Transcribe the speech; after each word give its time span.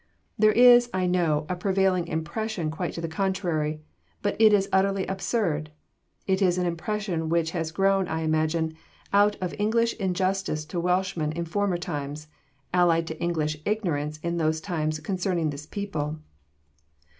There 0.35 0.51
is, 0.53 0.89
I 0.95 1.05
know, 1.05 1.45
a 1.47 1.55
prevailing 1.55 2.07
impression 2.07 2.71
quite 2.71 2.93
to 2.93 3.01
the 3.01 3.07
contrary; 3.07 3.83
but 4.23 4.35
it 4.41 4.51
is 4.51 4.67
utterly 4.73 5.05
absurd. 5.05 5.69
It 6.25 6.41
is 6.41 6.57
an 6.57 6.65
impression 6.65 7.29
which 7.29 7.51
has 7.51 7.71
grown, 7.71 8.07
I 8.07 8.21
imagine, 8.21 8.73
out 9.13 9.35
of 9.39 9.53
English 9.59 9.93
injustice 9.97 10.65
to 10.65 10.79
Welshmen 10.79 11.33
in 11.33 11.45
former 11.45 11.77
times, 11.77 12.29
allied 12.73 13.05
to 13.09 13.21
English 13.21 13.57
ignorance 13.63 14.17
in 14.23 14.37
those 14.37 14.59
times 14.59 14.99
concerning 15.01 15.51
this 15.51 15.67
people. 15.67 16.17